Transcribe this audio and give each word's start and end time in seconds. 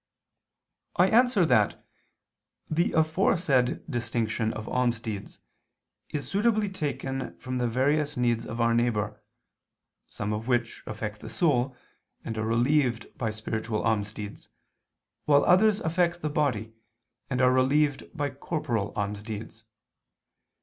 I 0.95 1.09
answer 1.09 1.45
that, 1.45 1.85
The 2.67 2.91
aforesaid 2.93 3.83
distinction 3.87 4.51
of 4.51 4.65
almsdeeds 4.65 5.37
is 6.09 6.27
suitably 6.27 6.69
taken 6.69 7.37
from 7.37 7.59
the 7.59 7.67
various 7.67 8.17
needs 8.17 8.47
of 8.47 8.59
our 8.59 8.73
neighbor: 8.73 9.21
some 10.09 10.33
of 10.33 10.47
which 10.47 10.81
affect 10.87 11.21
the 11.21 11.29
soul, 11.29 11.77
and 12.25 12.35
are 12.35 12.43
relieved 12.43 13.15
by 13.15 13.29
spiritual 13.29 13.83
almsdeeds, 13.83 14.47
while 15.25 15.45
others 15.45 15.79
affect 15.81 16.21
the 16.23 16.31
body, 16.31 16.73
and 17.29 17.39
are 17.39 17.53
relieved 17.53 18.05
by 18.17 18.31
corporal 18.31 18.93
almsdeeds. 18.95 19.65